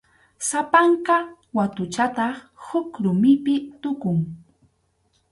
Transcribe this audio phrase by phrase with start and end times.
[0.47, 1.15] Sapanka
[1.57, 4.17] watuchataq huk rumipi tukun.